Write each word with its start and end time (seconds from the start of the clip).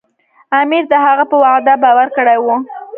امیر 0.59 0.83
د 0.89 0.93
هغه 1.05 1.23
په 1.31 1.37
وعده 1.43 1.73
باور 1.83 2.07
کړی 2.17 2.37
و. 2.41 2.47